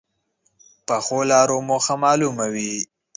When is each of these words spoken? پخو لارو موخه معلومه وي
پخو 0.87 1.19
لارو 1.29 1.57
موخه 1.69 1.95
معلومه 2.03 2.45
وي 2.53 2.73